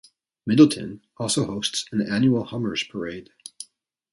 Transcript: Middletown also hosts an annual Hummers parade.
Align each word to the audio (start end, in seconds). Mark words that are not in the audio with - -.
Middletown 0.47 1.01
also 1.17 1.45
hosts 1.45 1.85
an 1.91 2.01
annual 2.01 2.45
Hummers 2.45 2.83
parade. 2.83 3.29